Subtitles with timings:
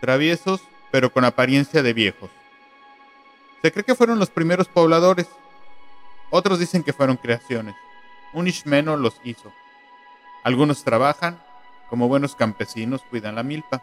[0.00, 2.30] traviesos, pero con apariencia de viejos.
[3.62, 5.26] Se cree que fueron los primeros pobladores.
[6.30, 7.74] Otros dicen que fueron creaciones.
[8.32, 9.52] Un ishmeno los hizo.
[10.44, 11.40] Algunos trabajan,
[11.88, 13.82] como buenos campesinos cuidan la milpa.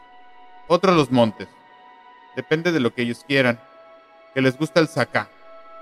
[0.68, 1.48] Otros los montes.
[2.36, 3.60] Depende de lo que ellos quieran.
[4.34, 5.30] Que les gusta el sacá,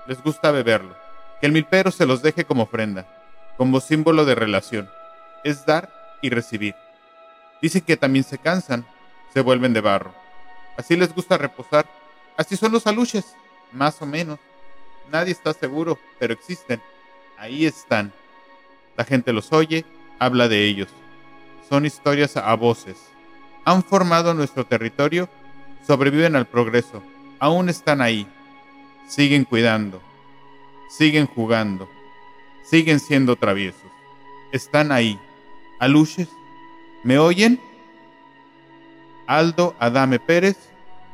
[0.06, 0.96] les gusta beberlo.
[1.40, 3.06] Que el milpero se los deje como ofrenda,
[3.56, 4.88] como símbolo de relación.
[5.42, 5.90] Es dar
[6.22, 6.74] y recibir.
[7.60, 8.86] Dicen que también se cansan,
[9.32, 10.23] se vuelven de barro.
[10.76, 11.86] Así les gusta reposar.
[12.36, 13.36] Así son los aluches,
[13.72, 14.38] más o menos.
[15.10, 16.80] Nadie está seguro, pero existen.
[17.38, 18.12] Ahí están.
[18.96, 19.84] La gente los oye,
[20.18, 20.88] habla de ellos.
[21.68, 22.96] Son historias a voces.
[23.64, 25.28] Han formado nuestro territorio,
[25.86, 27.02] sobreviven al progreso.
[27.38, 28.26] Aún están ahí.
[29.08, 30.00] Siguen cuidando.
[30.88, 31.88] Siguen jugando.
[32.62, 33.90] Siguen siendo traviesos.
[34.52, 35.18] Están ahí.
[35.78, 36.28] Aluches.
[37.02, 37.60] ¿Me oyen?
[39.26, 40.58] Aldo Adame Pérez,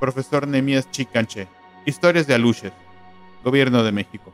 [0.00, 1.46] profesor Nemías Chicanche.
[1.86, 2.72] Historias de Aluches,
[3.44, 4.32] Gobierno de México.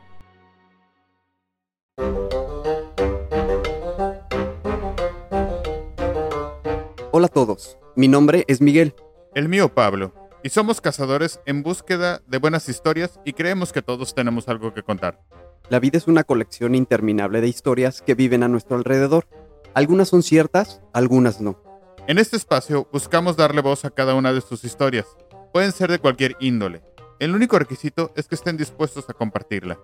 [7.11, 8.95] Hola a todos, mi nombre es Miguel.
[9.35, 14.15] El mío Pablo, y somos cazadores en búsqueda de buenas historias y creemos que todos
[14.15, 15.21] tenemos algo que contar.
[15.69, 19.27] La vida es una colección interminable de historias que viven a nuestro alrededor.
[19.75, 21.66] Algunas son ciertas, algunas no.
[22.07, 25.05] En este espacio buscamos darle voz a cada una de sus historias.
[25.51, 26.81] Pueden ser de cualquier índole.
[27.19, 29.77] El único requisito es que estén dispuestos a compartirla.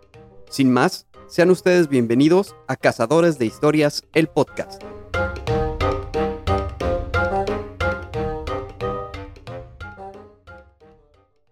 [0.49, 4.81] Sin más, sean ustedes bienvenidos a Cazadores de Historias, el podcast.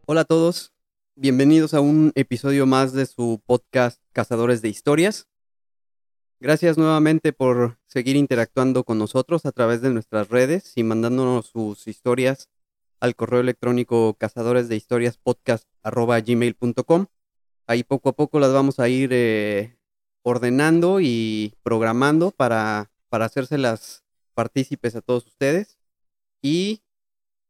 [0.06, 0.72] Hola a todos,
[1.18, 5.28] bienvenidos a un episodio más de su podcast Cazadores de Historias.
[6.44, 11.88] Gracias nuevamente por seguir interactuando con nosotros a través de nuestras redes y mandándonos sus
[11.88, 12.50] historias
[13.00, 15.20] al correo electrónico cazadores de historias.
[17.68, 19.78] Ahí poco a poco las vamos a ir eh,
[20.24, 25.78] ordenando y programando para, para hacérselas partícipes a todos ustedes.
[26.42, 26.82] Y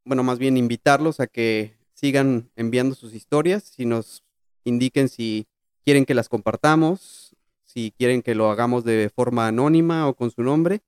[0.04, 4.26] bueno, más bien invitarlos a que sigan enviando sus historias y nos
[4.66, 5.48] indiquen si
[5.86, 7.38] quieren que las compartamos,
[7.72, 10.82] si quieren que lo hagamos de forma anónima o con su nombre,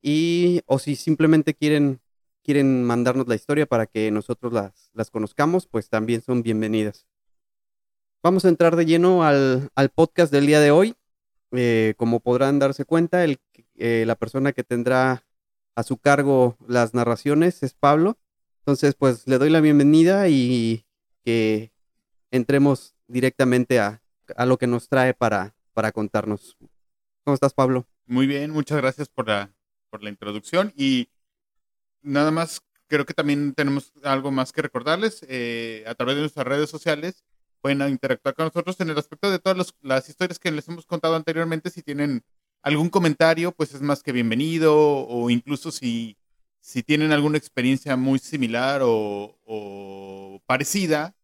[0.00, 2.00] y o si simplemente quieren,
[2.42, 7.06] quieren mandarnos la historia para que nosotros las, las conozcamos, pues también son bienvenidas.
[8.22, 10.94] Vamos a entrar de lleno al, podcast del día de hoy.
[11.52, 13.38] Eh, como podrán darse cuenta, el,
[13.76, 15.24] eh, la persona que tendrá
[15.74, 18.16] a su cargo las narraciones es Pablo.
[18.60, 20.86] Entonces, pues le doy la bienvenida y
[21.24, 21.72] que
[22.30, 24.02] entremos directamente a,
[24.36, 26.56] a lo que nos trae para, para contarnos.
[27.22, 27.86] ¿Cómo estás, Pablo?
[28.06, 29.52] Muy bien, muchas gracias por la,
[29.90, 31.10] por la introducción y
[32.00, 35.26] nada más creo que también tenemos algo más que recordarles.
[35.28, 37.24] Eh, a través de nuestras redes sociales
[37.60, 41.14] pueden interactuar con nosotros en el aspecto de todas las historias que les hemos contado
[41.14, 41.68] anteriormente.
[41.68, 42.24] Si tienen
[42.62, 46.16] algún comentario, pues es más que bienvenido o incluso si,
[46.58, 51.14] si tienen alguna experiencia muy similar o, o parecida,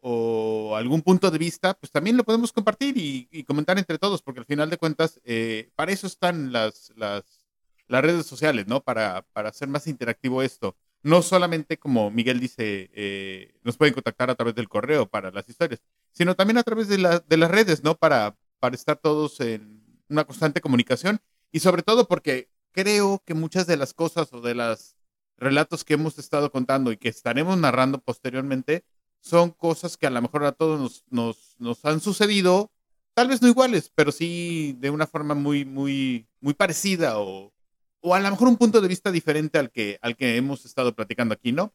[0.00, 4.40] o algún punto de vista, pues también lo podemos compartir y, comentar entre todos, porque
[4.40, 7.46] al final de cuentas, eh, para eso están las, las,
[7.86, 8.82] las, redes sociales, ¿no?
[8.82, 10.74] Para, para hacer más interactivo esto.
[11.02, 15.48] No solamente, como Miguel dice, eh, nos pueden contactar a través del correo para las
[15.48, 17.94] historias, sino también a través de, la, de las redes, ¿no?
[17.94, 21.20] Para, para estar todos en una constante comunicación
[21.52, 24.96] y sobre todo porque creo que muchas de las cosas o de los
[25.38, 28.84] relatos que hemos estado contando y que estaremos narrando posteriormente,
[29.26, 32.70] son cosas que a lo mejor a todos nos, nos, nos, han sucedido,
[33.12, 37.52] tal vez no iguales, pero sí de una forma muy, muy, muy parecida o,
[38.00, 40.94] o a lo mejor un punto de vista diferente al que, al que hemos estado
[40.94, 41.74] platicando aquí, ¿no?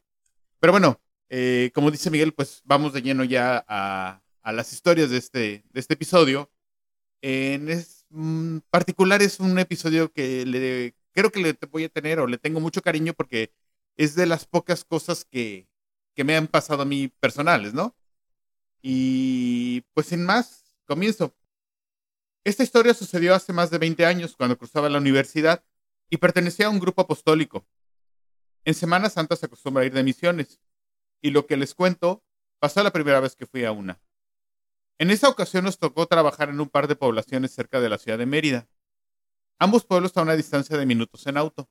[0.60, 0.98] Pero bueno,
[1.28, 5.64] eh, como dice Miguel, pues vamos de lleno ya a, a las historias de este,
[5.70, 6.50] de este episodio.
[7.20, 12.18] En es, mm, particular es un episodio que le, creo que le voy a tener
[12.18, 13.52] o le tengo mucho cariño porque
[13.96, 15.68] es de las pocas cosas que,
[16.14, 17.96] que me han pasado a mí personales, ¿no?
[18.82, 21.34] Y pues sin más, comienzo.
[22.44, 25.64] Esta historia sucedió hace más de 20 años cuando cruzaba la universidad
[26.10, 27.64] y pertenecía a un grupo apostólico.
[28.64, 30.60] En Semana Santa se acostumbra ir de misiones
[31.20, 32.24] y lo que les cuento
[32.58, 34.00] pasó la primera vez que fui a una.
[34.98, 38.18] En esa ocasión nos tocó trabajar en un par de poblaciones cerca de la ciudad
[38.18, 38.68] de Mérida.
[39.58, 41.68] Ambos pueblos a una distancia de minutos en auto.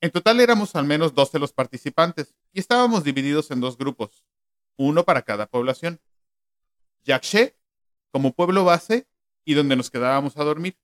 [0.00, 4.24] En total éramos al menos 12 los participantes estábamos divididos en dos grupos,
[4.76, 6.00] uno para cada población.
[7.04, 7.56] Yaxché,
[8.10, 9.06] como pueblo base
[9.44, 10.76] y donde nos quedábamos a dormir,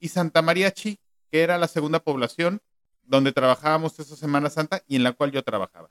[0.00, 0.98] y Santa María Chi,
[1.30, 2.62] que era la segunda población
[3.02, 5.90] donde trabajábamos esa Semana Santa y en la cual yo trabajaba.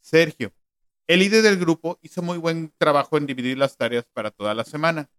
[0.00, 0.52] Sergio.
[1.06, 4.64] El líder del grupo hizo muy buen trabajo en dividir las tareas para toda la
[4.64, 5.10] semana.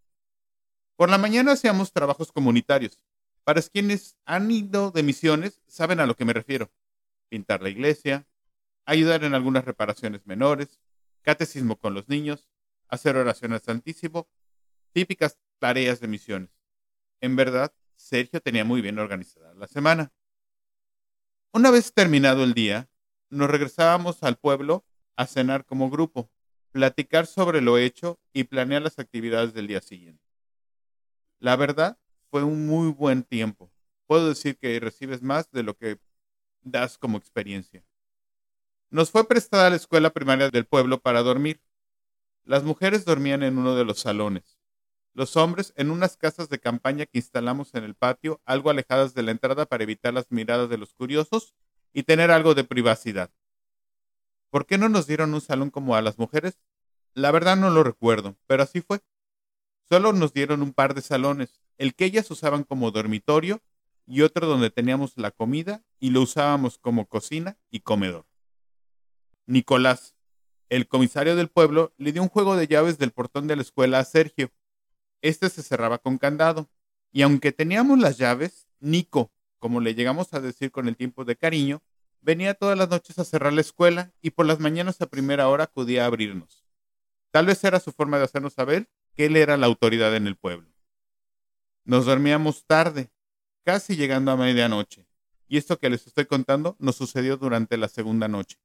[0.96, 3.00] Por la mañana hacíamos trabajos comunitarios.
[3.44, 6.72] Para quienes han ido de misiones saben a lo que me refiero.
[7.30, 8.26] Pintar la iglesia,
[8.86, 10.80] ayudar en algunas reparaciones menores,
[11.22, 12.50] catecismo con los niños,
[12.88, 14.28] hacer oración al Santísimo,
[14.92, 16.50] típicas tareas de misiones.
[17.22, 20.12] En verdad, Sergio tenía muy bien organizada la semana.
[21.52, 22.90] Una vez terminado el día,
[23.30, 24.86] nos regresábamos al pueblo
[25.16, 26.30] a cenar como grupo,
[26.72, 30.24] platicar sobre lo hecho y planear las actividades del día siguiente.
[31.40, 31.98] La verdad,
[32.30, 33.72] fue un muy buen tiempo.
[34.08, 36.00] Puedo decir que recibes más de lo que
[36.62, 37.84] das como experiencia.
[38.94, 41.60] Nos fue prestada la escuela primaria del pueblo para dormir.
[42.46, 44.60] Las mujeres dormían en uno de los salones.
[45.16, 49.24] Los hombres en unas casas de campaña que instalamos en el patio, algo alejadas de
[49.24, 51.56] la entrada para evitar las miradas de los curiosos
[51.92, 53.32] y tener algo de privacidad.
[54.52, 56.60] ¿Por qué no nos dieron un salón como a las mujeres?
[57.16, 59.00] La verdad no lo recuerdo, pero así fue.
[59.90, 63.60] Solo nos dieron un par de salones, el que ellas usaban como dormitorio
[64.06, 68.28] y otro donde teníamos la comida y lo usábamos como cocina y comedor.
[69.46, 70.16] Nicolás,
[70.70, 74.00] el comisario del pueblo, le dio un juego de llaves del portón de la escuela
[74.00, 74.52] a Sergio.
[75.22, 76.70] Este se cerraba con candado,
[77.12, 81.36] y aunque teníamos las llaves, Nico, como le llegamos a decir con el tiempo de
[81.36, 81.82] cariño,
[82.22, 85.66] venía todas las noches a cerrar la escuela y por las mañanas a primera hora
[85.66, 86.66] acudía a abrirnos.
[87.32, 90.36] Tal vez era su forma de hacernos saber que él era la autoridad en el
[90.36, 90.70] pueblo.
[91.86, 93.12] Nos dormíamos tarde,
[93.64, 95.08] casi llegando a medianoche,
[95.48, 98.58] y esto que les estoy contando nos sucedió durante la segunda noche.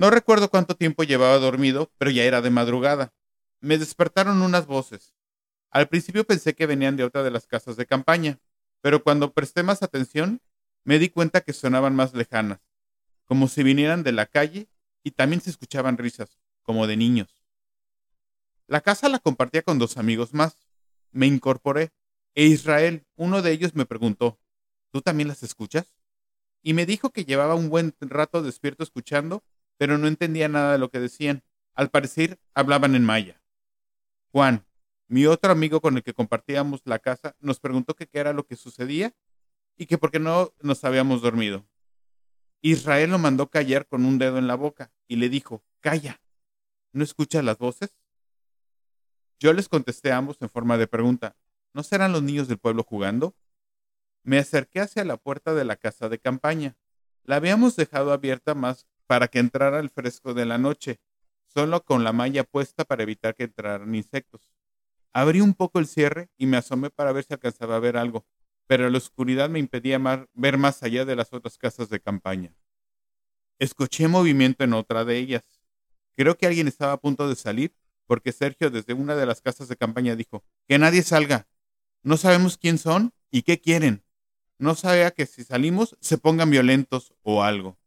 [0.00, 3.12] No recuerdo cuánto tiempo llevaba dormido, pero ya era de madrugada.
[3.60, 5.14] Me despertaron unas voces.
[5.70, 8.40] Al principio pensé que venían de otra de las casas de campaña,
[8.80, 10.40] pero cuando presté más atención,
[10.84, 12.60] me di cuenta que sonaban más lejanas,
[13.26, 14.70] como si vinieran de la calle
[15.02, 17.44] y también se escuchaban risas, como de niños.
[18.68, 20.66] La casa la compartía con dos amigos más.
[21.12, 21.92] Me incorporé
[22.34, 24.38] e Israel, uno de ellos, me preguntó,
[24.92, 25.92] ¿tú también las escuchas?
[26.62, 29.44] Y me dijo que llevaba un buen rato despierto escuchando,
[29.80, 31.42] pero no entendía nada de lo que decían.
[31.72, 33.40] Al parecer, hablaban en maya.
[34.30, 34.66] Juan,
[35.08, 38.56] mi otro amigo con el que compartíamos la casa, nos preguntó qué era lo que
[38.56, 39.14] sucedía
[39.78, 41.64] y que por qué no nos habíamos dormido.
[42.60, 46.20] Israel lo mandó callar con un dedo en la boca y le dijo, calla,
[46.92, 47.96] ¿no escuchas las voces?
[49.38, 51.38] Yo les contesté a ambos en forma de pregunta,
[51.72, 53.34] ¿no serán los niños del pueblo jugando?
[54.24, 56.76] Me acerqué hacia la puerta de la casa de campaña.
[57.24, 61.00] La habíamos dejado abierta más para que entrara el fresco de la noche,
[61.52, 64.52] solo con la malla puesta para evitar que entraran insectos.
[65.12, 68.24] Abrí un poco el cierre y me asomé para ver si alcanzaba a ver algo,
[68.68, 69.98] pero la oscuridad me impedía
[70.34, 72.54] ver más allá de las otras casas de campaña.
[73.58, 75.42] Escuché movimiento en otra de ellas.
[76.14, 77.74] Creo que alguien estaba a punto de salir
[78.06, 81.48] porque Sergio desde una de las casas de campaña dijo, que nadie salga.
[82.04, 84.04] No sabemos quién son y qué quieren.
[84.56, 87.79] No sabía que si salimos se pongan violentos o algo.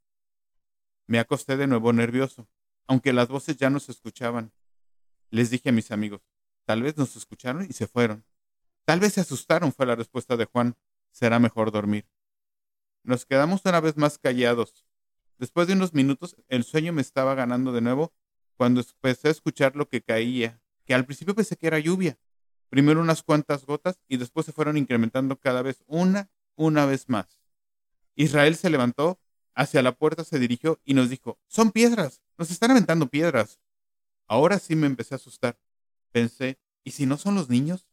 [1.08, 2.48] Me acosté de nuevo nervioso,
[2.88, 4.54] aunque las voces ya no se escuchaban.
[5.30, 6.22] Les dije a mis amigos,
[6.66, 8.26] tal vez nos escucharon y se fueron.
[8.86, 10.76] Tal vez se asustaron, fue la respuesta de Juan.
[11.12, 12.08] Será mejor dormir.
[13.04, 14.86] Nos quedamos una vez más callados.
[15.38, 18.14] Después de unos minutos, el sueño me estaba ganando de nuevo
[18.56, 22.18] cuando empecé a escuchar lo que caía, que al principio pensé que era lluvia.
[22.70, 27.40] Primero unas cuantas gotas y después se fueron incrementando cada vez una, una vez más.
[28.16, 29.20] Israel se levantó,
[29.56, 33.60] hacia la puerta se dirigió y nos dijo, son piedras, nos están aventando piedras.
[34.28, 35.58] Ahora sí me empecé a asustar.
[36.12, 37.88] Pensé, ¿y si no son los niños?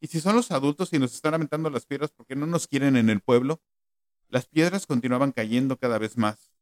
[0.00, 2.96] ¿Y si son los adultos y nos están aventando las piedras porque no nos quieren
[2.96, 3.60] en el pueblo?
[4.28, 6.52] Las piedras continuaban cayendo cada vez más.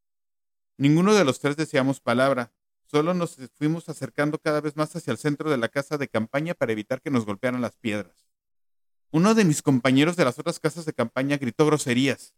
[0.77, 2.53] Ninguno de los tres decíamos palabra,
[2.91, 6.55] Solo nos fuimos acercando cada vez más hacia el centro de la casa de campaña
[6.55, 8.27] para evitar que nos golpearan las piedras.
[9.13, 12.35] Uno de mis compañeros de las otras casas de campaña gritó groserías.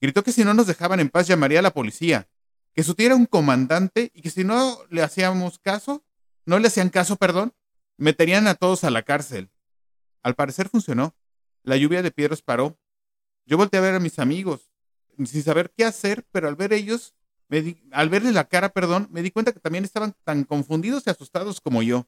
[0.00, 2.28] Gritó que si no nos dejaban en paz llamaría a la policía,
[2.74, 6.04] que su tío era un comandante y que si no le hacíamos caso,
[6.46, 7.52] no le hacían caso, perdón,
[7.96, 9.50] meterían a todos a la cárcel.
[10.22, 11.14] Al parecer funcionó.
[11.64, 12.78] La lluvia de piedras paró.
[13.44, 14.70] Yo volteé a ver a mis amigos,
[15.16, 17.14] sin saber qué hacer, pero al ver ellos,
[17.92, 21.60] al verle la cara, perdón, me di cuenta que también estaban tan confundidos y asustados
[21.60, 22.06] como yo.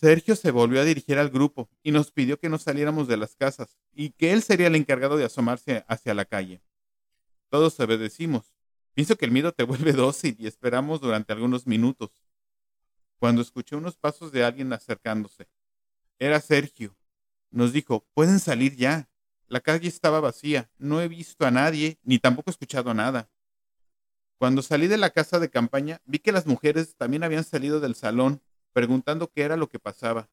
[0.00, 3.34] Sergio se volvió a dirigir al grupo y nos pidió que no saliéramos de las
[3.34, 6.62] casas y que él sería el encargado de asomarse hacia la calle.
[7.48, 8.54] Todos obedecimos.
[8.94, 12.12] Pienso que el miedo te vuelve dócil y esperamos durante algunos minutos.
[13.18, 15.48] Cuando escuché unos pasos de alguien acercándose.
[16.20, 16.96] Era Sergio.
[17.50, 19.10] Nos dijo, pueden salir ya.
[19.48, 20.70] La calle estaba vacía.
[20.78, 23.28] No he visto a nadie, ni tampoco he escuchado nada.
[24.36, 27.96] Cuando salí de la casa de campaña, vi que las mujeres también habían salido del
[27.96, 28.40] salón
[28.78, 30.30] preguntando qué era lo que pasaba.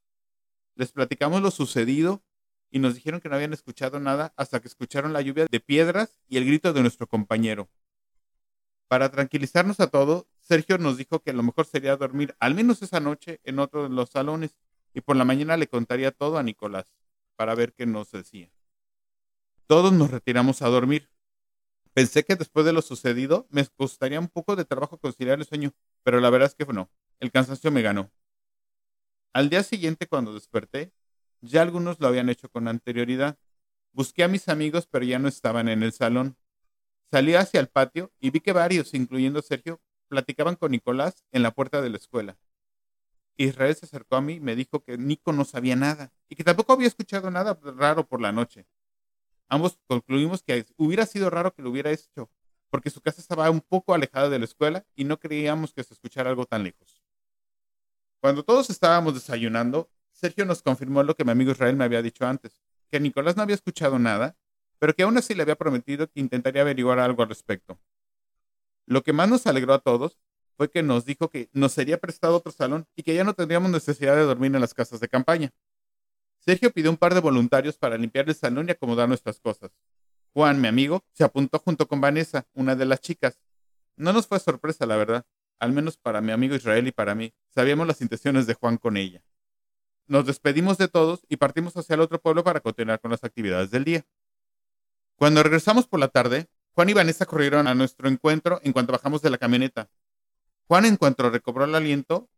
[0.76, 2.22] Les platicamos lo sucedido
[2.70, 6.20] y nos dijeron que no habían escuchado nada hasta que escucharon la lluvia de piedras
[6.28, 7.70] y el grito de nuestro compañero.
[8.88, 13.00] Para tranquilizarnos a todos, Sergio nos dijo que lo mejor sería dormir al menos esa
[13.00, 14.56] noche en otro de los salones
[14.94, 16.86] y por la mañana le contaría todo a Nicolás
[17.36, 18.52] para ver qué nos decía.
[19.66, 21.10] Todos nos retiramos a dormir.
[21.96, 25.74] Pensé que después de lo sucedido me costaría un poco de trabajo conciliar el sueño,
[26.04, 28.12] pero la verdad es que no, el cansancio me ganó.
[29.36, 30.94] Al día siguiente, cuando desperté,
[31.42, 33.38] ya algunos lo habían hecho con anterioridad.
[33.92, 36.38] Busqué a mis amigos, pero ya no estaban en el salón.
[37.12, 41.52] Salí hacia el patio y vi que varios, incluyendo Sergio, platicaban con Nicolás en la
[41.52, 42.38] puerta de la escuela.
[43.36, 46.46] Israel se acercó a mí y me dijo que Nico no sabía nada y que
[46.46, 48.66] tampoco había escuchado nada raro por la noche.
[49.50, 52.32] Ambos concluimos que hubiera sido raro que lo hubiera hecho,
[52.70, 55.94] porque su casa estaba un poco alejada de la escuela y no creíamos que se
[55.94, 56.95] escuchara algo tan lejos.
[58.26, 62.26] Cuando todos estábamos desayunando, Sergio nos confirmó lo que mi amigo Israel me había dicho
[62.26, 64.36] antes, que Nicolás no había escuchado nada,
[64.80, 67.78] pero que aún así le había prometido que intentaría averiguar algo al respecto.
[68.88, 70.18] Lo que más nos alegró a todos
[70.58, 73.70] fue que nos dijo que nos sería prestado otro salón y que ya no tendríamos
[73.70, 75.54] necesidad de dormir en las casas de campaña.
[76.40, 79.70] Sergio pidió un par de voluntarios para limpiar el salón y acomodar nuestras cosas.
[80.34, 83.40] Juan, mi amigo, se apuntó junto con Vanessa, una de las chicas.
[83.98, 85.28] No nos fue sorpresa, la verdad,
[85.60, 87.34] al menos para mi amigo Israel y para mí.
[87.50, 89.24] Sabíamos las intenciones de Juan con ella.
[90.08, 93.72] Nos despedimos de todos y partimos hacia el otro pueblo para continuar con las actividades
[93.72, 94.06] del día.
[95.16, 99.22] Cuando regresamos por la tarde, Juan y Vanessa corrieron a nuestro encuentro en cuanto bajamos
[99.22, 99.90] de la camioneta.
[100.68, 102.30] Juan, en cuanto recobró el aliento,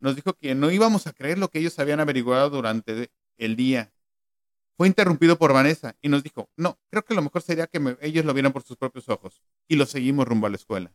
[0.00, 3.92] nos dijo que no íbamos a creer lo que ellos habían averiguado durante el día.
[4.76, 8.24] Fue interrumpido por Vanessa y nos dijo, no, creo que lo mejor sería que ellos
[8.24, 9.40] lo vieran por sus propios ojos.
[9.68, 10.92] Y lo seguimos rumbo a la escuela.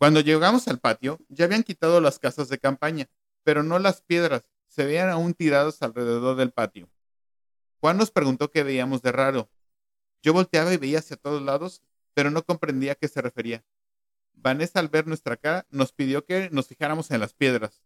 [0.00, 3.10] Cuando llegamos al patio, ya habían quitado las casas de campaña,
[3.42, 6.88] pero no las piedras, se veían aún tiradas alrededor del patio.
[7.80, 9.50] Juan nos preguntó qué veíamos de raro.
[10.22, 11.82] Yo volteaba y veía hacia todos lados,
[12.14, 13.62] pero no comprendía a qué se refería.
[14.32, 17.82] Vanessa, al ver nuestra cara, nos pidió que nos fijáramos en las piedras.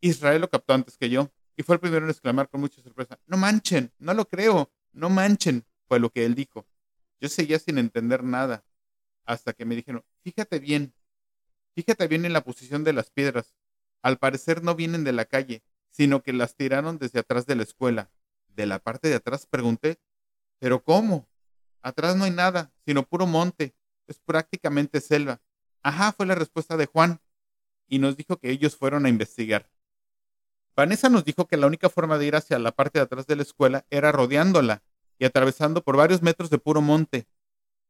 [0.00, 3.20] Israel lo captó antes que yo, y fue el primero en exclamar con mucha sorpresa,
[3.24, 6.66] No manchen, no lo creo, no manchen, fue lo que él dijo.
[7.20, 8.64] Yo seguía sin entender nada,
[9.24, 10.92] hasta que me dijeron, fíjate bien,
[11.76, 13.54] fíjate bien en la posición de las piedras.
[14.02, 17.62] Al parecer no vienen de la calle, sino que las tiraron desde atrás de la
[17.62, 18.10] escuela.
[18.48, 19.98] De la parte de atrás pregunté,
[20.58, 21.28] ¿pero cómo?
[21.82, 23.74] Atrás no hay nada, sino puro monte.
[24.06, 25.40] Es prácticamente selva.
[25.82, 27.20] Ajá, fue la respuesta de Juan.
[27.88, 29.68] Y nos dijo que ellos fueron a investigar.
[30.74, 33.36] Vanessa nos dijo que la única forma de ir hacia la parte de atrás de
[33.36, 34.82] la escuela era rodeándola
[35.18, 37.26] y atravesando por varios metros de puro monte.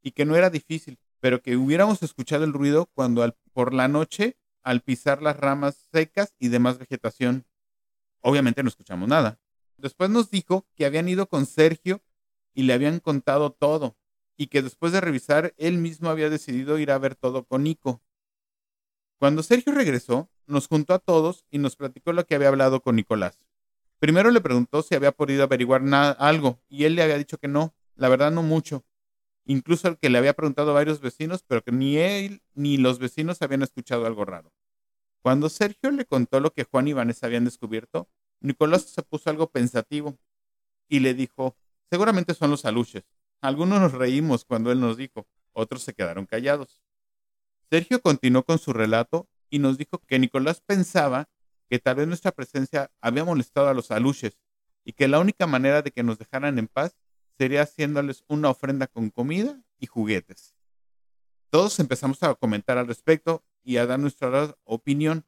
[0.03, 4.37] Y que no era difícil, pero que hubiéramos escuchado el ruido cuando por la noche
[4.63, 7.47] al pisar las ramas secas y demás vegetación.
[8.21, 9.39] Obviamente no escuchamos nada.
[9.77, 12.03] Después nos dijo que habían ido con Sergio
[12.55, 13.97] y le habían contado todo
[14.37, 18.03] y que después de revisar él mismo había decidido ir a ver todo con Nico.
[19.19, 22.97] Cuando Sergio regresó, nos juntó a todos y nos platicó lo que había hablado con
[22.97, 23.47] Nicolás.
[23.99, 25.83] Primero le preguntó si había podido averiguar
[26.19, 28.85] algo y él le había dicho que no, la verdad no mucho.
[29.47, 32.99] Incluso el que le había preguntado a varios vecinos, pero que ni él ni los
[32.99, 34.53] vecinos habían escuchado algo raro.
[35.23, 38.09] Cuando Sergio le contó lo que Juan y Vanessa habían descubierto,
[38.41, 40.19] Nicolás se puso algo pensativo
[40.89, 41.57] y le dijo,
[41.91, 43.05] seguramente son los aluches.
[43.41, 46.81] Algunos nos reímos cuando él nos dijo, otros se quedaron callados.
[47.71, 51.29] Sergio continuó con su relato y nos dijo que Nicolás pensaba
[51.69, 54.39] que tal vez nuestra presencia había molestado a los aluches
[54.85, 56.97] y que la única manera de que nos dejaran en paz
[57.37, 60.55] sería haciéndoles una ofrenda con comida y juguetes.
[61.51, 65.25] Todos empezamos a comentar al respecto y a dar nuestra opinión.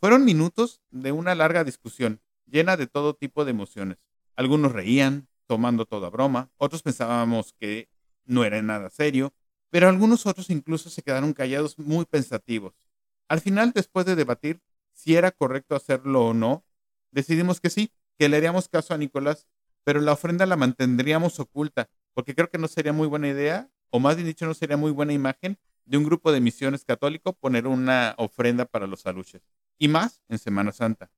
[0.00, 3.98] Fueron minutos de una larga discusión, llena de todo tipo de emociones.
[4.36, 7.88] Algunos reían, tomando toda broma, otros pensábamos que
[8.24, 9.32] no era nada serio,
[9.70, 12.74] pero algunos otros incluso se quedaron callados muy pensativos.
[13.28, 14.60] Al final, después de debatir
[14.92, 16.64] si era correcto hacerlo o no,
[17.10, 19.46] decidimos que sí, que le haríamos caso a Nicolás,
[19.84, 24.00] pero la ofrenda la mantendríamos oculta, porque creo que no sería muy buena idea, o
[24.00, 27.66] más bien dicho, no sería muy buena imagen de un grupo de misiones católico poner
[27.66, 29.42] una ofrenda para los aluches.
[29.78, 31.10] Y más en Semana Santa.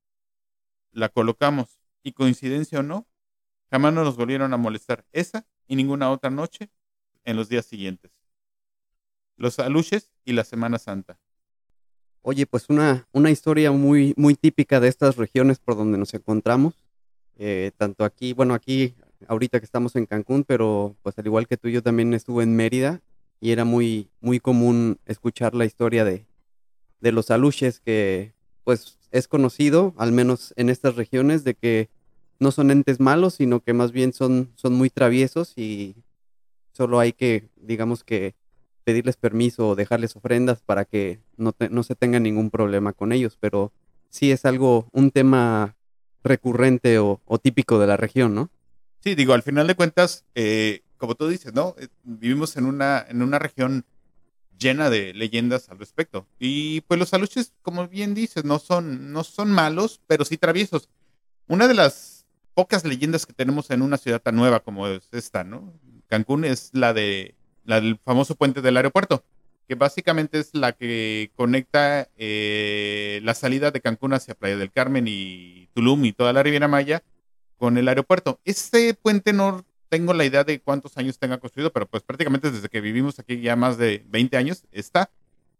[0.92, 3.08] La colocamos, y coincidencia o no,
[3.68, 6.70] jamás no nos volvieron a molestar esa y ninguna otra noche
[7.24, 8.12] en los días siguientes.
[9.36, 11.18] Los aluches y la Semana Santa.
[12.22, 16.85] Oye, pues una, una historia muy, muy típica de estas regiones por donde nos encontramos.
[17.38, 18.94] Eh, tanto aquí, bueno, aquí
[19.28, 22.56] ahorita que estamos en Cancún, pero pues al igual que tú, yo también estuve en
[22.56, 23.00] Mérida
[23.40, 26.26] y era muy, muy común escuchar la historia de,
[27.00, 28.32] de los aluches que
[28.64, 31.88] pues es conocido, al menos en estas regiones, de que
[32.38, 35.94] no son entes malos, sino que más bien son, son muy traviesos y
[36.72, 38.34] solo hay que, digamos que,
[38.84, 43.36] pedirles permiso o dejarles ofrendas para que no, no se tenga ningún problema con ellos,
[43.40, 43.72] pero
[44.10, 45.74] sí es algo, un tema
[46.26, 48.50] recurrente o, típico de la región, ¿no?
[49.00, 51.74] Sí, digo, al final de cuentas, eh, como tú dices, ¿no?
[51.78, 53.84] Eh, vivimos en una, en una región
[54.58, 56.26] llena de leyendas al respecto.
[56.38, 60.88] Y pues los aluches, como bien dices, no son, no son malos, pero sí traviesos.
[61.46, 65.44] Una de las pocas leyendas que tenemos en una ciudad tan nueva como es esta,
[65.44, 65.74] ¿no?
[66.08, 69.24] Cancún es la de la del famoso puente del aeropuerto,
[69.66, 75.06] que básicamente es la que conecta eh, la salida de Cancún hacia Playa del Carmen
[75.08, 77.02] y Tulum y toda la Riviera Maya
[77.56, 78.40] con el aeropuerto.
[78.44, 82.68] Este puente no tengo la idea de cuántos años tenga construido, pero pues prácticamente desde
[82.68, 85.10] que vivimos aquí ya más de 20 años está.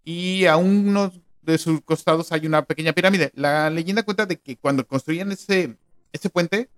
[0.04, 3.30] Y a uno de sus costados hay una pequeña pirámide.
[3.34, 5.76] La leyenda cuenta de que cuando construían ese,
[6.12, 6.68] ese puente,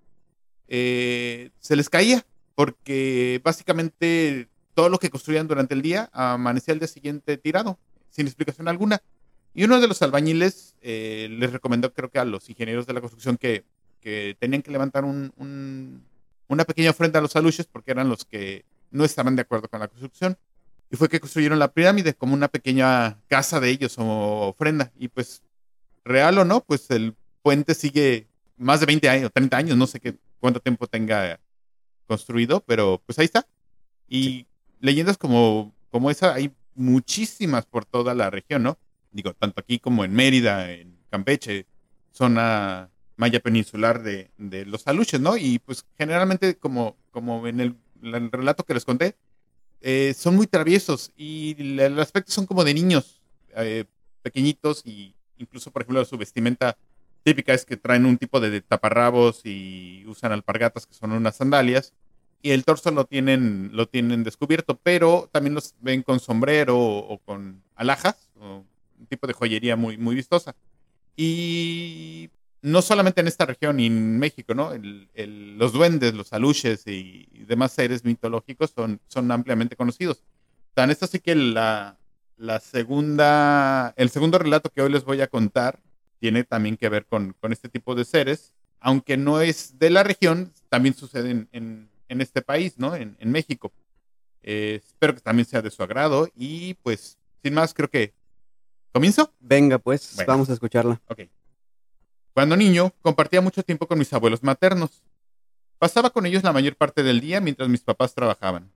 [0.68, 6.78] eh, se les caía, porque básicamente todo lo que construían durante el día amanecía el
[6.78, 7.80] día siguiente tirado,
[8.11, 9.02] sin explicación alguna.
[9.52, 13.00] Y uno de los albañiles eh, les recomendó, creo que a los ingenieros de la
[13.00, 13.64] construcción, que,
[14.00, 16.04] que tenían que levantar un,
[16.47, 19.80] una pequeña ofrenda a los aluches porque eran los que no estaban de acuerdo con
[19.80, 20.38] la construcción.
[20.92, 24.92] Y fue que construyeron la pirámide como una pequeña casa de ellos o ofrenda.
[24.97, 25.42] Y pues,
[26.04, 29.99] real o no, pues el puente sigue más de 20 años, 30 años, no sé
[29.99, 31.40] qué, cuánto tiempo tenga
[32.06, 33.44] construido, pero pues ahí está.
[34.08, 34.47] Y
[34.80, 38.78] leyendas como, como esa hay muchísimas por toda la región, ¿no?
[39.11, 41.66] Digo, tanto aquí como en Mérida, en Campeche,
[42.12, 44.30] zona maya peninsular de,
[44.66, 45.37] los aluches, ¿no?
[45.37, 47.76] Y pues generalmente, como, como en el,
[48.30, 49.16] relato que les conté,
[49.80, 53.21] eh, son muy traviesos y el aspecto son como de niños
[53.56, 53.84] eh,
[54.23, 56.76] pequeñitos y incluso, por ejemplo, su vestimenta
[57.25, 61.93] típica es que traen un tipo de taparrabos y usan alpargatas que son unas sandalias
[62.43, 67.19] y el torso lo tienen, lo tienen descubierto, pero también los ven con sombrero o,
[67.19, 68.65] con alhajas, o
[68.99, 70.55] un tipo de joyería muy, muy vistosa.
[71.17, 72.31] Y
[72.63, 74.73] no solamente en esta región y en México, ¿no?
[75.15, 80.23] los duendes, los aluches y, demás seres mitológicos son, son ampliamente conocidos.
[80.75, 81.99] Tan esto así que la,
[82.37, 85.81] la, segunda, el segundo relato que hoy les voy a contar
[86.21, 90.03] tiene también que ver con, con este tipo de seres, aunque no es de la
[90.03, 92.94] región, también sucede en, en, este país, ¿no?
[92.94, 93.73] En, en México.
[94.42, 98.14] Eh, espero que también sea de su agrado y pues, sin más, creo que...
[98.92, 99.32] ¿Comienzo?
[99.40, 101.00] Venga, pues, vamos a escucharla.
[101.08, 101.23] Ok.
[102.32, 105.02] Cuando niño, compartía mucho tiempo con mis abuelos maternos.
[105.78, 108.73] Pasaba con ellos la mayor parte del día mientras mis papás trabajaban.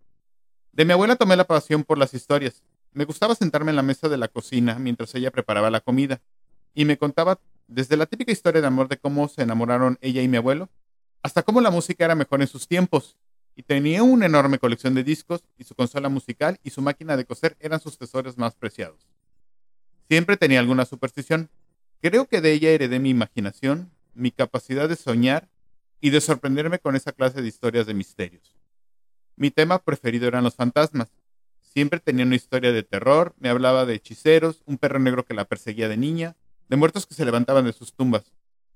[0.73, 2.63] De mi abuela tomé la pasión por las historias.
[2.93, 6.21] Me gustaba sentarme en la mesa de la cocina mientras ella preparaba la comida,
[6.75, 10.29] y me contaba desde la típica historia de amor de cómo se enamoraron ella y
[10.29, 10.69] mi abuelo,
[11.23, 13.17] hasta cómo la música era mejor en sus tiempos,
[13.55, 17.25] y tenía una enorme colección de discos, y su consola musical y su máquina de
[17.25, 19.07] coser eran sus tesoros más preciados.
[20.09, 21.51] Siempre tenía alguna superstición,
[22.03, 25.49] Creo que de ella heredé mi imaginación, mi capacidad de soñar
[26.01, 28.57] y de sorprenderme con esa clase de historias de misterios.
[29.37, 31.13] Mi tema preferido eran los fantasmas.
[31.61, 35.45] Siempre tenía una historia de terror, me hablaba de hechiceros, un perro negro que la
[35.45, 36.35] perseguía de niña,
[36.69, 38.25] de muertos que se levantaban de sus tumbas.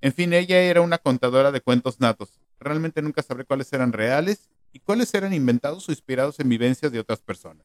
[0.00, 2.38] En fin, ella era una contadora de cuentos natos.
[2.60, 7.00] Realmente nunca sabré cuáles eran reales y cuáles eran inventados o inspirados en vivencias de
[7.00, 7.64] otras personas.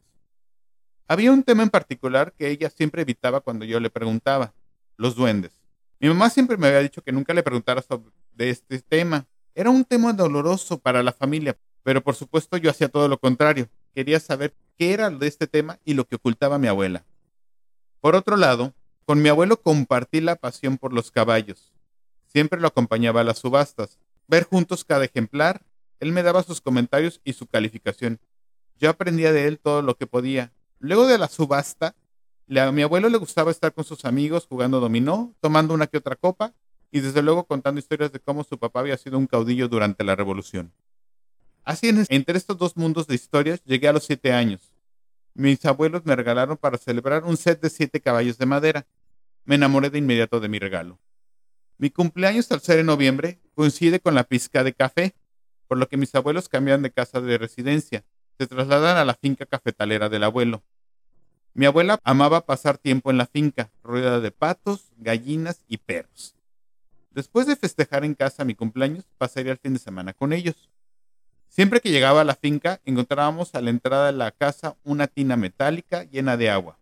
[1.09, 4.53] Había un tema en particular que ella siempre evitaba cuando yo le preguntaba
[4.95, 5.51] los duendes.
[5.99, 9.27] Mi mamá siempre me había dicho que nunca le preguntara sobre este tema.
[9.53, 13.67] Era un tema doloroso para la familia, pero por supuesto yo hacía todo lo contrario.
[13.93, 17.03] Quería saber qué era de este tema y lo que ocultaba mi abuela.
[17.99, 21.73] Por otro lado, con mi abuelo compartí la pasión por los caballos.
[22.27, 23.99] Siempre lo acompañaba a las subastas.
[24.29, 25.61] Ver juntos cada ejemplar,
[26.01, 28.19] él me daba sus comentarios y su calificación.
[28.75, 30.51] Yo aprendía de él todo lo que podía.
[30.79, 31.95] Luego de la subasta,
[32.49, 36.15] a mi abuelo le gustaba estar con sus amigos jugando dominó, tomando una que otra
[36.15, 36.53] copa
[36.89, 40.15] y desde luego contando historias de cómo su papá había sido un caudillo durante la
[40.15, 40.73] revolución.
[41.63, 44.73] Así entre estos dos mundos de historias llegué a los siete años.
[45.35, 48.87] Mis abuelos me regalaron para celebrar un set de siete caballos de madera.
[49.45, 50.99] Me enamoré de inmediato de mi regalo.
[51.77, 55.13] Mi cumpleaños al ser en noviembre coincide con la pizca de café,
[55.71, 58.03] por lo que mis abuelos cambian de casa de residencia.
[58.37, 60.63] Se trasladan a la finca cafetalera del abuelo.
[61.53, 66.35] Mi abuela amaba pasar tiempo en la finca, rodeada de patos, gallinas y perros.
[67.11, 70.69] Después de festejar en casa mi cumpleaños, pasaría el fin de semana con ellos.
[71.47, 75.37] Siempre que llegaba a la finca, encontrábamos a la entrada de la casa una tina
[75.37, 76.79] metálica llena de agua,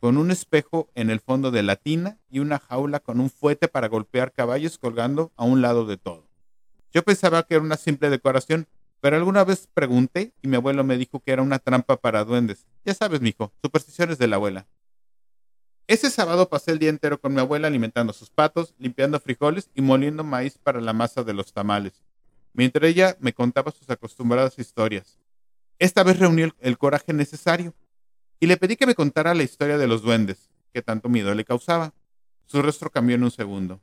[0.00, 3.68] con un espejo en el fondo de la tina y una jaula con un fuete
[3.68, 6.27] para golpear caballos colgando a un lado de todo.
[6.92, 8.66] Yo pensaba que era una simple decoración,
[9.00, 12.66] pero alguna vez pregunté y mi abuelo me dijo que era una trampa para duendes.
[12.84, 14.66] Ya sabes, mijo, supersticiones de la abuela.
[15.86, 19.82] Ese sábado pasé el día entero con mi abuela alimentando sus patos, limpiando frijoles y
[19.82, 22.02] moliendo maíz para la masa de los tamales
[22.58, 25.16] mientras ella me contaba sus acostumbradas historias.
[25.78, 27.72] Esta vez reuní el, coraje necesario
[28.40, 31.44] y le pedí que me contara la historia de los duendes, que tanto miedo le
[31.44, 31.94] causaba.
[32.46, 33.80] Su rostro cambió en un segundo.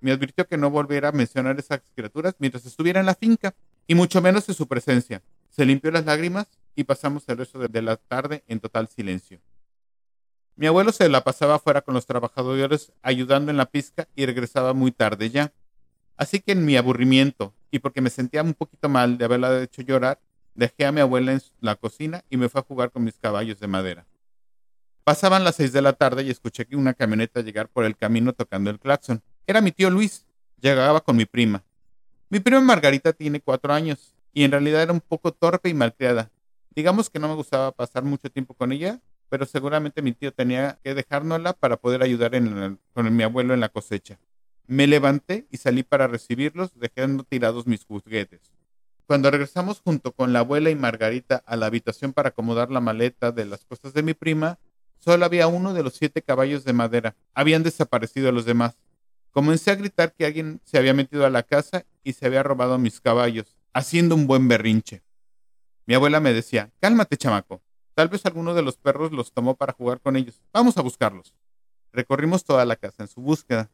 [0.00, 3.54] Me advirtió que no volviera a mencionar esas criaturas mientras estuviera en la finca,
[3.86, 5.22] y mucho menos en su presencia.
[5.48, 9.40] Se limpió las lágrimas y pasamos el resto de la tarde en total silencio.
[10.56, 14.74] Mi abuelo se la pasaba fuera con los trabajadores ayudando en la pizca y regresaba
[14.74, 15.52] muy tarde ya.
[16.16, 19.82] Así que en mi aburrimiento y porque me sentía un poquito mal de haberla hecho
[19.82, 20.20] llorar,
[20.54, 23.60] dejé a mi abuela en la cocina y me fui a jugar con mis caballos
[23.60, 24.06] de madera.
[25.04, 28.32] Pasaban las seis de la tarde y escuché que una camioneta llegar por el camino
[28.32, 29.22] tocando el claxon.
[29.48, 30.26] Era mi tío Luis.
[30.60, 31.64] Llegaba con mi prima.
[32.28, 36.30] Mi prima Margarita tiene cuatro años y en realidad era un poco torpe y malcriada.
[36.76, 40.78] Digamos que no me gustaba pasar mucho tiempo con ella, pero seguramente mi tío tenía
[40.84, 42.32] que dejárnosla para poder ayudar
[42.92, 44.18] con mi abuelo en la cosecha.
[44.66, 48.52] Me levanté y salí para recibirlos, dejando tirados mis juguetes.
[49.06, 53.32] Cuando regresamos junto con la abuela y Margarita a la habitación para acomodar la maleta
[53.32, 54.58] de las cosas de mi prima,
[54.98, 57.16] solo había uno de los siete caballos de madera.
[57.32, 58.76] Habían desaparecido los demás.
[59.38, 62.76] Comencé a gritar que alguien se había metido a la casa y se había robado
[62.76, 65.04] mis caballos, haciendo un buen berrinche.
[65.86, 67.62] Mi abuela me decía, cálmate, chamaco.
[67.94, 70.42] Tal vez alguno de los perros los tomó para jugar con ellos.
[70.52, 71.36] Vamos a buscarlos.
[71.92, 73.70] Recorrimos toda la casa en su búsqueda.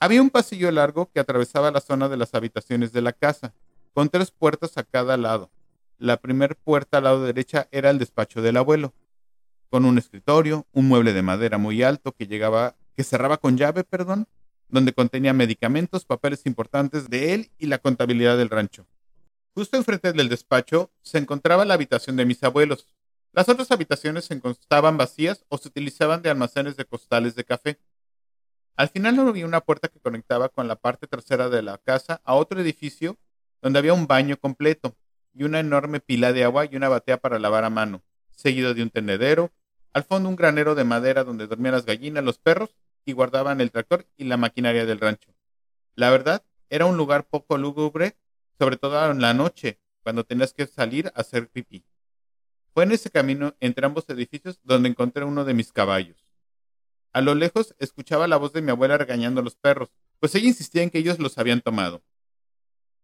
[0.00, 3.54] Había un pasillo largo que atravesaba la zona de las habitaciones de la casa,
[3.94, 5.50] con tres puertas a cada lado.
[5.96, 8.92] La primera puerta al lado derecha era el despacho del abuelo,
[9.70, 13.82] con un escritorio, un mueble de madera muy alto que llegaba, que cerraba con llave,
[13.82, 14.28] perdón,
[14.74, 18.88] donde contenía medicamentos, papeles importantes de él y la contabilidad del rancho.
[19.54, 22.88] Justo enfrente del despacho se encontraba la habitación de mis abuelos.
[23.32, 27.78] Las otras habitaciones se encontraban vacías o se utilizaban de almacenes de costales de café.
[28.74, 32.20] Al final no había una puerta que conectaba con la parte trasera de la casa
[32.24, 33.16] a otro edificio
[33.62, 34.96] donde había un baño completo
[35.32, 38.82] y una enorme pila de agua y una batea para lavar a mano, seguido de
[38.82, 39.52] un tendedero,
[39.92, 43.70] al fondo un granero de madera donde dormían las gallinas, los perros y guardaban el
[43.70, 45.34] tractor y la maquinaria del rancho.
[45.94, 48.16] La verdad, era un lugar poco lúgubre,
[48.58, 51.84] sobre todo en la noche, cuando tenías que salir a hacer pipí.
[52.72, 56.16] Fue en ese camino entre ambos edificios donde encontré uno de mis caballos.
[57.12, 60.48] A lo lejos escuchaba la voz de mi abuela regañando a los perros, pues ella
[60.48, 62.02] insistía en que ellos los habían tomado.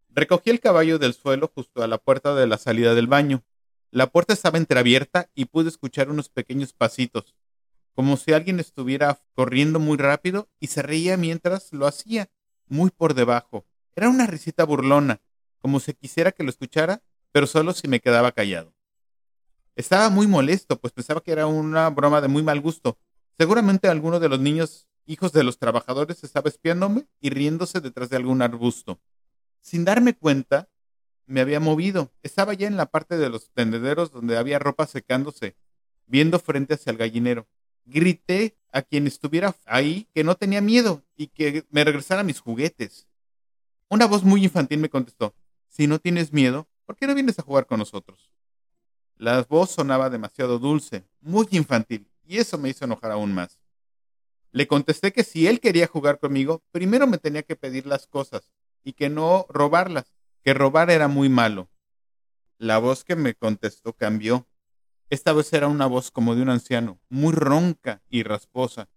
[0.09, 3.45] Recogí el caballo del suelo justo a la puerta de la salida del baño.
[3.93, 7.37] La puerta estaba entreabierta y pude escuchar unos pequeños pasitos,
[7.95, 12.31] como si alguien estuviera corriendo muy rápido y se reía mientras lo hacía,
[12.67, 13.67] muy por debajo.
[13.97, 15.21] Era una risita burlona,
[15.59, 18.75] como si quisiera que lo escuchara, pero solo si me quedaba callado.
[19.77, 22.99] Estaba muy molesto, pues pensaba que era una broma de muy mal gusto,
[23.41, 28.17] Seguramente alguno de los niños, hijos de los trabajadores, estaba espiándome y riéndose detrás de
[28.17, 29.01] algún arbusto.
[29.63, 30.69] Sin darme cuenta,
[31.25, 32.13] me había movido.
[32.23, 35.57] Estaba ya en la parte de los tendederos donde había ropa secándose,
[36.07, 37.49] viendo frente hacia el gallinero.
[37.91, 43.09] Grité a quien estuviera ahí que no tenía miedo y que me regresara mis juguetes.
[43.89, 45.35] Una voz muy infantil me contestó,
[45.69, 48.31] si no tienes miedo, ¿por qué no vienes a jugar con nosotros?
[49.17, 53.59] La voz sonaba demasiado dulce, muy infantil, y eso me hizo enojar aún más.
[54.53, 58.53] Le contesté que si él quería jugar conmigo, primero me tenía que pedir las cosas
[58.85, 61.69] y que no robarlas, que robar era muy malo.
[62.59, 64.47] La voz que me contestó cambió.
[65.11, 68.89] Esta vez era una voz como de un anciano, muy ronca y rasposa.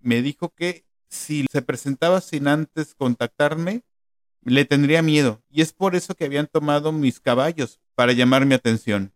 [0.00, 3.84] Me dijo que si se presentaba sin antes contactarme,
[4.42, 8.54] le tendría miedo, y es por eso que habían tomado mis caballos, para llamar mi
[8.54, 9.14] atención.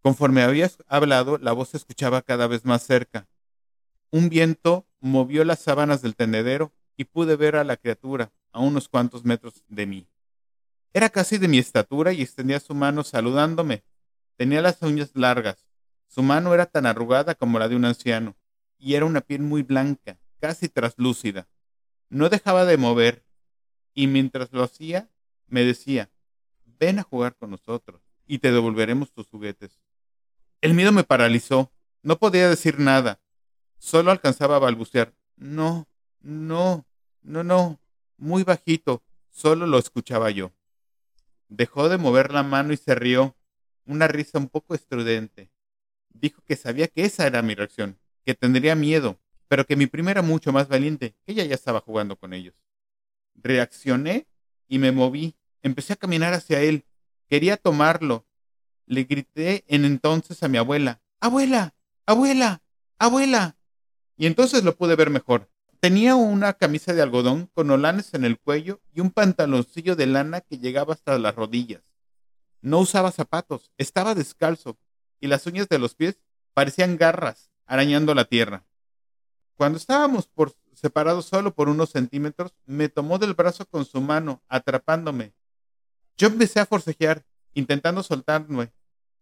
[0.00, 3.28] Conforme habías hablado, la voz se escuchaba cada vez más cerca.
[4.10, 8.88] Un viento movió las sábanas del tendedero y pude ver a la criatura a unos
[8.88, 10.08] cuantos metros de mí.
[10.94, 13.84] Era casi de mi estatura y extendía su mano saludándome.
[14.40, 15.66] Tenía las uñas largas.
[16.08, 18.38] Su mano era tan arrugada como la de un anciano,
[18.78, 21.46] y era una piel muy blanca, casi traslúcida.
[22.08, 23.26] No dejaba de mover,
[23.92, 25.10] y mientras lo hacía,
[25.46, 26.10] me decía,
[26.64, 29.78] ven a jugar con nosotros, y te devolveremos tus juguetes.
[30.62, 31.70] El miedo me paralizó.
[32.02, 33.20] No podía decir nada.
[33.76, 35.14] Solo alcanzaba a balbucear.
[35.36, 35.86] No,
[36.22, 36.86] no,
[37.20, 37.78] no, no.
[38.16, 39.02] Muy bajito.
[39.28, 40.50] Solo lo escuchaba yo.
[41.50, 43.36] Dejó de mover la mano y se rió,
[43.90, 45.50] una risa un poco estridente.
[46.08, 50.10] Dijo que sabía que esa era mi reacción, que tendría miedo, pero que mi prima
[50.10, 52.54] era mucho más valiente, que ella ya estaba jugando con ellos.
[53.34, 54.26] Reaccioné
[54.68, 55.36] y me moví.
[55.62, 56.84] Empecé a caminar hacia él.
[57.28, 58.26] Quería tomarlo.
[58.86, 61.74] Le grité en entonces a mi abuela, Abuela,
[62.06, 62.62] abuela,
[62.98, 63.56] abuela.
[64.16, 65.50] Y entonces lo pude ver mejor.
[65.80, 70.40] Tenía una camisa de algodón con olanes en el cuello y un pantaloncillo de lana
[70.40, 71.82] que llegaba hasta las rodillas.
[72.62, 74.78] No usaba zapatos, estaba descalzo,
[75.20, 76.18] y las uñas de los pies
[76.54, 78.64] parecían garras arañando la tierra.
[79.56, 84.42] Cuando estábamos por separados solo por unos centímetros, me tomó del brazo con su mano,
[84.48, 85.34] atrapándome.
[86.16, 88.72] Yo empecé a forcejear, intentando soltarme,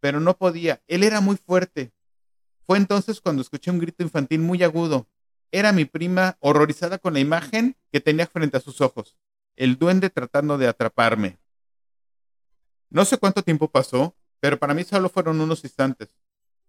[0.01, 0.83] pero no podía.
[0.87, 1.93] Él era muy fuerte.
[2.67, 5.09] Fue entonces cuando escuché un grito infantil muy agudo.
[5.51, 9.17] Era mi prima horrorizada con la imagen que tenía frente a sus ojos,
[9.57, 11.39] el duende tratando de atraparme.
[12.91, 16.09] No sé cuánto tiempo pasó, pero para mí solo fueron unos instantes.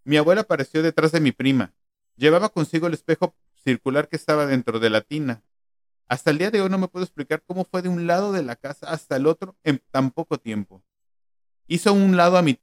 [0.04, 1.74] Mi abuela apareció detrás de mi prima.
[2.16, 5.44] Llevaba consigo el espejo circular que estaba dentro de la tina.
[6.08, 8.42] Hasta el día de hoy no me puedo explicar cómo fue de un lado de
[8.42, 10.84] la casa hasta el otro en tan poco tiempo.
[11.68, 12.56] Hizo un lado a mi,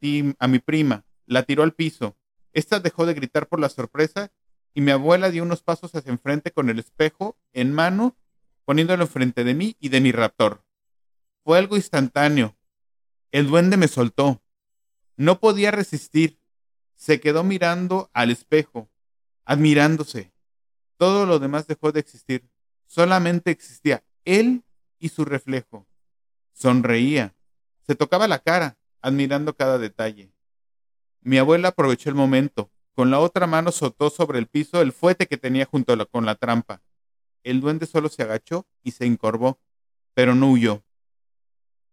[0.58, 2.16] prima, la tiró al piso.
[2.52, 4.32] Esta dejó de gritar por la sorpresa
[4.74, 8.16] y mi abuela dio unos pasos hacia enfrente con el espejo en mano,
[8.64, 10.64] poniéndolo enfrente de mí y de mi raptor.
[11.44, 12.56] Fue algo instantáneo.
[13.36, 14.42] El duende me soltó.
[15.18, 16.40] No podía resistir.
[16.94, 18.88] Se quedó mirando al espejo,
[19.44, 20.32] admirándose.
[20.96, 22.48] Todo lo demás dejó de existir.
[22.86, 24.64] Solamente existía él
[24.98, 25.86] y su reflejo.
[26.54, 27.36] Sonreía.
[27.82, 30.32] Se tocaba la cara, admirando cada detalle.
[31.20, 32.70] Mi abuela aprovechó el momento.
[32.94, 36.36] Con la otra mano soltó sobre el piso el fuete que tenía junto con la
[36.36, 36.80] trampa.
[37.42, 39.60] El duende solo se agachó y se encorvó,
[40.14, 40.85] pero no huyó.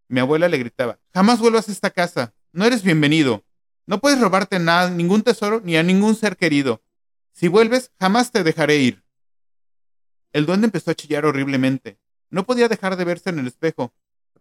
[0.08, 3.44] Mi abuela le gritaba, jamás vuelvas a esta casa, no eres bienvenido.
[3.86, 6.82] No puedes robarte nada, ningún tesoro, ni a ningún ser querido.
[7.32, 9.04] Si vuelves, jamás te dejaré ir.
[10.32, 11.98] El duende empezó a chillar horriblemente.
[12.30, 13.92] No podía dejar de verse en el espejo.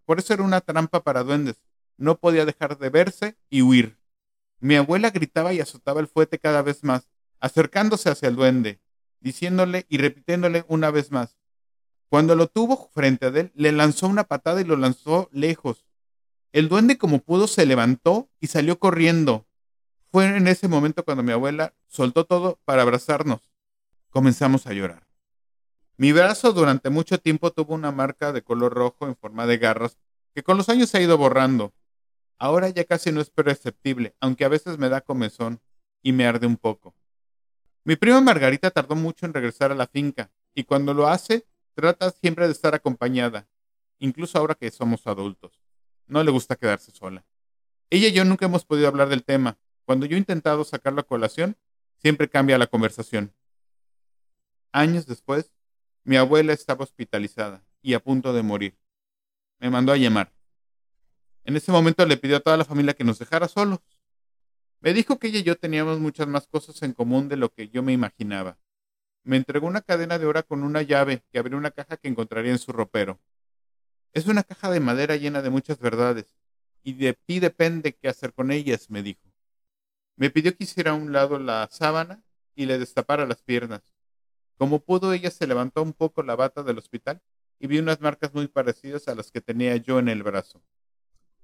[0.05, 1.61] Por eso era una trampa para duendes.
[1.97, 3.97] No podía dejar de verse y huir.
[4.59, 8.79] Mi abuela gritaba y azotaba el fuete cada vez más, acercándose hacia el duende,
[9.19, 11.37] diciéndole y repitiéndole una vez más.
[12.13, 15.87] Cuando lo tuvo frente a él, le lanzó una patada y lo lanzó lejos.
[16.51, 19.47] El duende como pudo se levantó y salió corriendo.
[20.11, 23.49] Fue en ese momento cuando mi abuela soltó todo para abrazarnos.
[24.11, 25.07] Comenzamos a llorar.
[25.97, 29.97] Mi brazo durante mucho tiempo tuvo una marca de color rojo en forma de garras
[30.35, 31.73] que con los años se ha ido borrando.
[32.37, 35.61] Ahora ya casi no es perceptible, aunque a veces me da comezón
[36.03, 36.93] y me arde un poco.
[37.83, 42.11] Mi prima Margarita tardó mucho en regresar a la finca y cuando lo hace trata
[42.11, 43.47] siempre de estar acompañada,
[43.99, 45.61] incluso ahora que somos adultos.
[46.07, 47.25] No le gusta quedarse sola.
[47.89, 51.03] Ella y yo nunca hemos podido hablar del tema, cuando yo he intentado sacar la
[51.03, 51.57] colación,
[51.97, 53.33] siempre cambia la conversación.
[54.71, 55.51] Años después,
[56.03, 58.77] mi abuela estaba hospitalizada y a punto de morir.
[59.59, 60.33] Me mandó a llamar.
[61.45, 63.79] En ese momento le pidió a toda la familia que nos dejara solos.
[64.79, 67.69] Me dijo que ella y yo teníamos muchas más cosas en común de lo que
[67.69, 68.57] yo me imaginaba.
[69.23, 72.51] Me entregó una cadena de oro con una llave que abrió una caja que encontraría
[72.51, 73.19] en su ropero.
[74.11, 76.35] Es una caja de madera llena de muchas verdades,
[76.83, 79.21] y de ti depende qué hacer con ellas, me dijo.
[80.15, 82.21] Me pidió que hiciera a un lado la sábana
[82.55, 83.81] y le destapara las piernas.
[84.57, 87.21] Como pudo, ella se levantó un poco la bata del hospital
[87.59, 90.61] y vi unas marcas muy parecidas a las que tenía yo en el brazo.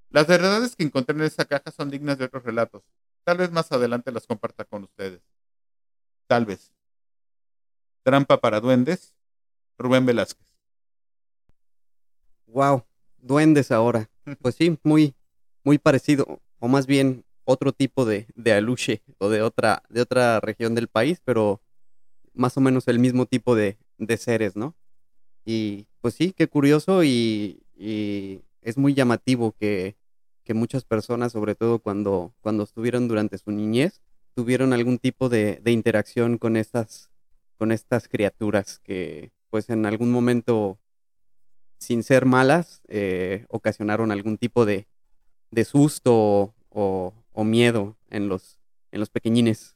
[0.10, 2.84] Las verdades que encontré en esa caja son dignas de otros relatos.
[3.24, 5.22] Tal vez más adelante las comparta con ustedes.
[6.28, 6.74] Tal vez.
[8.10, 9.14] Trampa para duendes.
[9.78, 10.48] Rubén Velázquez.
[12.48, 12.84] Wow,
[13.20, 14.10] duendes ahora.
[14.42, 15.14] Pues sí, muy,
[15.64, 20.40] muy parecido, o más bien otro tipo de, de aluche o de otra, de otra
[20.40, 21.62] región del país, pero
[22.34, 24.76] más o menos el mismo tipo de, de seres, ¿no?
[25.46, 29.98] Y pues sí, qué curioso y, y es muy llamativo que,
[30.44, 34.02] que, muchas personas, sobre todo cuando, cuando estuvieron durante su niñez,
[34.34, 37.12] tuvieron algún tipo de, de interacción con estas,
[37.60, 40.80] con estas criaturas que pues en algún momento,
[41.78, 44.88] sin ser malas, eh, ocasionaron algún tipo de,
[45.52, 48.60] de susto o, o miedo en los,
[48.92, 49.76] en los pequeñines.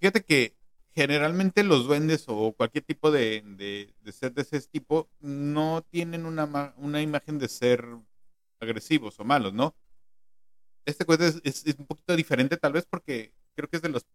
[0.00, 0.56] Fíjate que
[0.92, 6.24] generalmente los duendes o cualquier tipo de, de, de ser de ese tipo no tienen
[6.24, 7.84] una, una, imagen de ser
[8.60, 9.76] agresivos o malos, ¿no?
[10.86, 13.90] Este cuento es, es, es, un poquito diferente tal vez porque creo que es de
[13.90, 14.06] los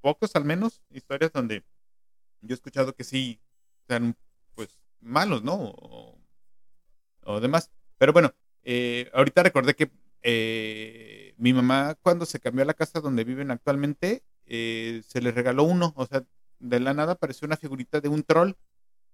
[0.00, 1.62] pocos al menos historias donde
[2.42, 3.40] yo he escuchado que sí
[3.88, 4.16] sean
[4.54, 5.54] pues malos, ¿no?
[5.56, 6.18] O,
[7.24, 7.70] o demás.
[7.98, 8.32] Pero bueno,
[8.68, 13.52] Eh, ahorita recordé que eh, mi mamá cuando se cambió a la casa donde viven
[13.52, 16.24] actualmente, eh, se le regaló uno, o sea,
[16.58, 18.54] de la nada apareció una figurita de un troll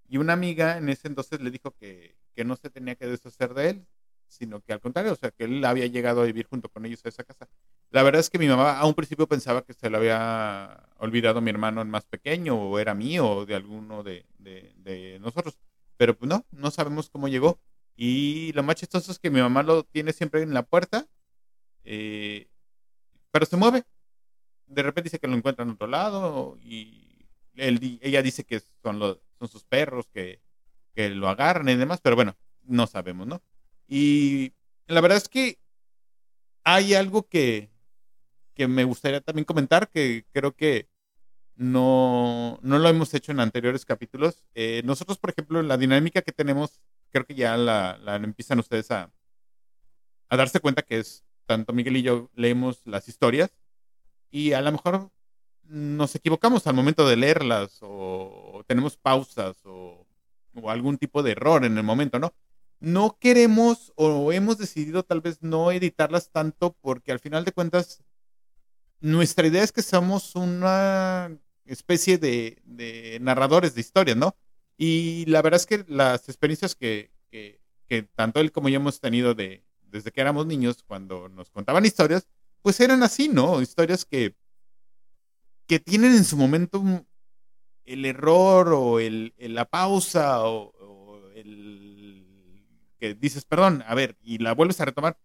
[0.08, 3.54] y una amiga en ese entonces le dijo que, que no se tenía que deshacer
[3.54, 3.87] de él,
[4.28, 7.04] sino que al contrario, o sea, que él había llegado a vivir junto con ellos
[7.04, 7.48] a esa casa.
[7.92, 11.42] La verdad es que mi mamá a un principio pensaba que se lo había olvidado
[11.42, 15.59] mi hermano más pequeño, o era mío, o de alguno de, de, de nosotros.
[15.98, 17.61] Pero pues no, no sabemos cómo llegó.
[17.94, 21.07] Y lo más chistoso es que mi mamá lo tiene siempre en la puerta,
[21.85, 22.48] eh,
[23.31, 23.85] pero se mueve.
[24.66, 27.26] De repente dice que lo encuentra en otro lado y
[27.57, 30.40] él, ella dice que son, los, son sus perros que,
[30.94, 33.42] que lo agarran y demás, pero bueno, no sabemos, ¿no?
[33.87, 34.55] Y
[34.87, 35.59] la verdad es que
[36.64, 37.71] hay algo que,
[38.54, 40.88] que me gustaría también comentar, que creo que
[41.54, 44.44] no, no lo hemos hecho en anteriores capítulos.
[44.54, 48.90] Eh, nosotros, por ejemplo, la dinámica que tenemos, creo que ya la, la empiezan ustedes
[48.90, 49.10] a,
[50.28, 53.50] a darse cuenta que es, tanto Miguel y yo leemos las historias
[54.30, 55.10] y a lo mejor
[55.64, 60.06] nos equivocamos al momento de leerlas o tenemos pausas o,
[60.54, 62.32] o algún tipo de error en el momento, ¿no?
[62.82, 68.02] no queremos o hemos decidido tal vez no editarlas tanto porque al final de cuentas
[69.02, 71.36] nuestra idea es que somos una
[71.66, 74.36] especie de, narradores de historias, ¿no?
[74.78, 79.00] Y la verdad es que las experiencias que, que, que, tanto él como yo hemos
[79.00, 82.26] tenido de, desde que éramos niños, cuando nos contaban historias,
[82.62, 83.60] pues eran así, ¿no?
[83.60, 84.34] Historias que,
[85.66, 86.82] que tienen en su momento
[87.84, 92.24] el error o la pausa o, o el
[92.98, 95.18] que dices, perdón, a ver, y la vuelves a retomar,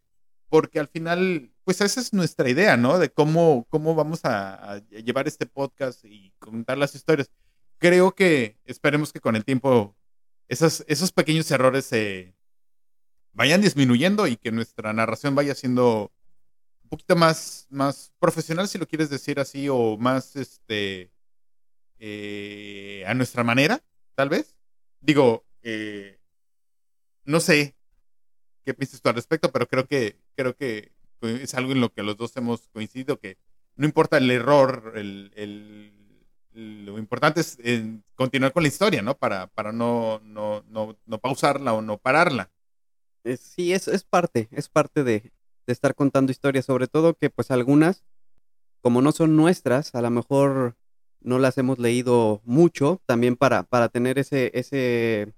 [0.50, 3.00] porque al final, pues esa es nuestra idea, ¿no?
[3.00, 7.30] De cómo, cómo vamos a, llevar este podcast y contar las historias.
[7.80, 9.96] Creo que esperemos que con el tiempo
[10.48, 12.36] esos, esos pequeños errores se
[13.34, 16.12] vayan disminuyendo y que nuestra narración vaya siendo
[16.84, 21.12] un poquito más, más profesional, si lo quieres decir así, o más este
[22.00, 23.84] eh, a nuestra manera,
[24.16, 24.56] tal vez.
[25.02, 26.20] Digo, eh,
[27.26, 27.77] no sé
[28.68, 32.04] qué piensas tú al respecto, pero creo que, creo que es algo en lo que
[32.04, 33.38] los dos hemos coincidido, que
[33.78, 34.94] no importa el error,
[36.54, 39.16] lo importante es eh, continuar con la historia, ¿no?
[39.16, 42.52] Para, para no, no, no, no pausarla o no pararla.
[43.40, 45.32] Sí, es, es parte, es parte de,
[45.66, 48.04] de estar contando historias, sobre todo que pues algunas,
[48.82, 50.76] como no son nuestras, a lo mejor
[51.22, 55.34] no las hemos leído mucho, también para, para tener ese, ese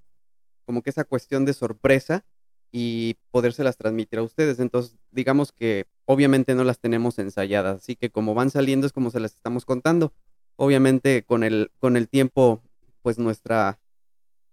[0.65, 2.25] como que esa cuestión de sorpresa
[2.71, 4.59] y podérselas transmitir a ustedes.
[4.59, 9.11] Entonces, digamos que obviamente no las tenemos ensayadas, así que como van saliendo es como
[9.11, 10.13] se las estamos contando.
[10.55, 12.61] Obviamente con el, con el tiempo,
[13.01, 13.79] pues nuestra,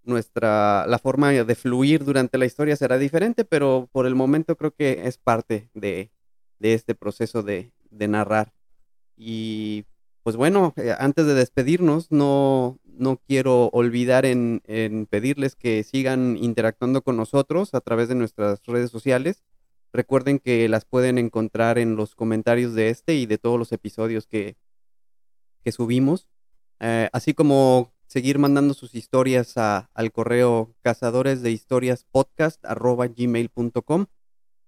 [0.04, 4.70] nuestra, la forma de fluir durante la historia será diferente, pero por el momento creo
[4.72, 6.10] que es parte de,
[6.58, 8.52] de este proceso de, de narrar.
[9.16, 9.84] Y
[10.22, 16.36] pues bueno, eh, antes de despedirnos, no, no quiero olvidar en, en, pedirles que sigan
[16.36, 19.42] interactuando con nosotros a través de nuestras redes sociales.
[19.92, 24.26] Recuerden que las pueden encontrar en los comentarios de este y de todos los episodios
[24.26, 24.56] que,
[25.64, 26.28] que subimos.
[26.80, 31.42] Eh, así como seguir mandando sus historias a, al correo cazadores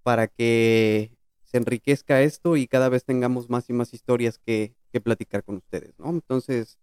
[0.02, 1.12] para que
[1.44, 5.56] se enriquezca esto y cada vez tengamos más y más historias que, que platicar con
[5.56, 6.10] ustedes, ¿no?
[6.10, 6.78] Entonces,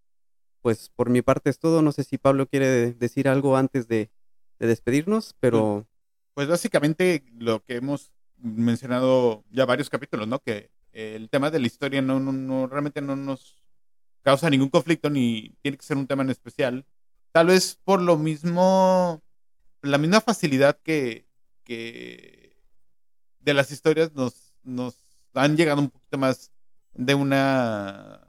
[0.65, 1.83] pues por mi parte es todo.
[1.83, 4.09] No sé si Pablo quiere decir algo antes de,
[4.57, 5.87] de despedirnos, pero...
[6.33, 10.39] Pues básicamente lo que hemos mencionado ya varios capítulos, ¿no?
[10.39, 13.63] Que el tema de la historia no, no, no, realmente no nos
[14.23, 16.83] causa ningún conflicto ni tiene que ser un tema en especial.
[17.31, 19.21] Tal vez por lo mismo,
[19.83, 21.27] la misma facilidad que,
[21.63, 22.57] que
[23.39, 24.97] de las historias nos, nos
[25.35, 26.51] han llegado un poquito más
[26.95, 28.24] de una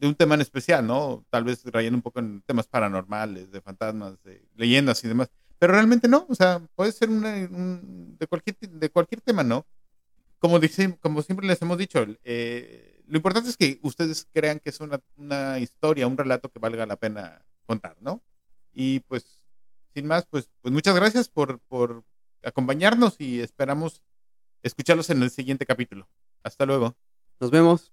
[0.00, 1.26] de un tema en especial, ¿no?
[1.28, 5.30] Tal vez rayando un poco en temas paranormales, de fantasmas, de leyendas y demás.
[5.58, 9.66] Pero realmente no, o sea, puede ser de, cualquier, de cualquier tema, ¿no?
[10.38, 14.70] Como, dice, como siempre les hemos dicho, eh, lo importante es que ustedes crean que
[14.70, 18.22] es una, una, historia, un relato que valga la pena contar, ¿no?
[18.72, 19.42] Y pues,
[19.92, 22.04] sin más, pues, pues muchas gracias por, por
[22.42, 24.02] acompañarnos y esperamos
[24.62, 26.08] escucharlos en el siguiente capítulo.
[26.42, 26.96] Hasta luego.
[27.38, 27.92] Nos vemos.